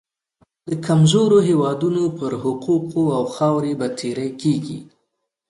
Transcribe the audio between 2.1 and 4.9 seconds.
پر حقوقو او خاورې به تیری کېږي.